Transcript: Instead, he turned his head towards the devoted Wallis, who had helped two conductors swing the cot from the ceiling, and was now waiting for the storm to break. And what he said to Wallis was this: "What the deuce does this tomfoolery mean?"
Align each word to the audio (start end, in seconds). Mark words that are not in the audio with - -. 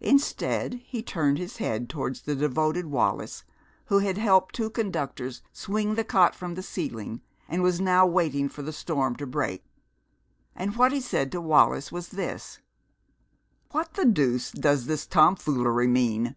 Instead, 0.00 0.82
he 0.84 1.04
turned 1.04 1.38
his 1.38 1.58
head 1.58 1.88
towards 1.88 2.22
the 2.22 2.34
devoted 2.34 2.86
Wallis, 2.86 3.44
who 3.84 4.00
had 4.00 4.18
helped 4.18 4.56
two 4.56 4.68
conductors 4.70 5.40
swing 5.52 5.94
the 5.94 6.02
cot 6.02 6.34
from 6.34 6.56
the 6.56 6.64
ceiling, 6.64 7.20
and 7.48 7.62
was 7.62 7.80
now 7.80 8.04
waiting 8.04 8.48
for 8.48 8.62
the 8.62 8.72
storm 8.72 9.14
to 9.14 9.24
break. 9.24 9.64
And 10.56 10.74
what 10.74 10.90
he 10.90 11.00
said 11.00 11.30
to 11.30 11.40
Wallis 11.40 11.92
was 11.92 12.08
this: 12.08 12.58
"What 13.70 13.94
the 13.94 14.04
deuce 14.04 14.50
does 14.50 14.86
this 14.86 15.06
tomfoolery 15.06 15.86
mean?" 15.86 16.34